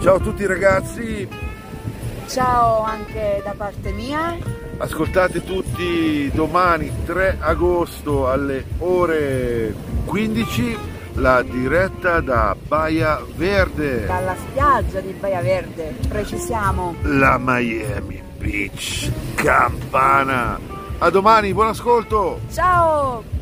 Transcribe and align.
Ciao 0.00 0.14
a 0.14 0.18
tutti 0.20 0.46
ragazzi. 0.46 1.28
Ciao 2.26 2.82
anche 2.84 3.42
da 3.44 3.52
parte 3.54 3.92
mia. 3.92 4.34
Ascoltate 4.78 5.44
tutti 5.44 6.30
domani 6.32 6.90
3 7.04 7.36
agosto 7.38 8.26
alle 8.26 8.64
ore 8.78 9.74
15 10.06 10.78
la 11.16 11.42
diretta 11.42 12.20
da 12.20 12.56
Baia 12.58 13.20
Verde. 13.34 14.06
Dalla 14.06 14.34
spiaggia 14.36 15.00
di 15.00 15.12
Baia 15.12 15.42
Verde, 15.42 15.94
precisiamo. 16.08 16.94
La 17.02 17.36
Miami 17.38 18.22
Beach 18.38 19.10
Campana. 19.34 20.58
A 20.96 21.10
domani, 21.10 21.52
buon 21.52 21.68
ascolto. 21.68 22.40
Ciao. 22.50 23.39